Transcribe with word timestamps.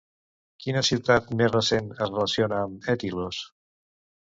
Quina 0.63 0.81
ciutat 0.87 1.29
més 1.41 1.51
recent 1.51 1.93
es 1.97 2.03
relaciona 2.15 2.65
amb 2.71 2.91
Etilos? 2.97 3.45